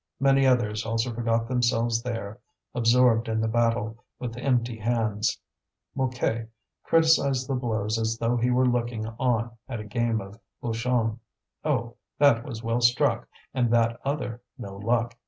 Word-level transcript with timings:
Many 0.19 0.47
others 0.47 0.83
also 0.83 1.13
forgot 1.13 1.47
themselves 1.47 2.01
there, 2.01 2.39
absorbed 2.73 3.27
in 3.29 3.39
the 3.39 3.47
battle, 3.47 4.03
with 4.17 4.35
empty 4.35 4.79
hands. 4.79 5.39
Mouquet 5.93 6.47
criticized 6.81 7.47
the 7.47 7.53
blows 7.53 7.99
as 7.99 8.17
though 8.17 8.35
he 8.35 8.49
were 8.49 8.65
looking 8.65 9.05
on 9.05 9.51
at 9.69 9.79
a 9.79 9.83
game 9.85 10.19
of 10.19 10.39
bouchon. 10.59 11.19
Oh, 11.63 11.97
that 12.17 12.43
was 12.43 12.63
well 12.63 12.81
struck! 12.81 13.27
and 13.53 13.69
that 13.73 13.99
other, 14.03 14.41
no 14.57 14.75
luck! 14.75 15.19